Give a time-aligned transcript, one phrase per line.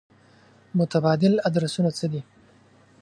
[0.77, 2.21] متبادل ادرسونه څه دي.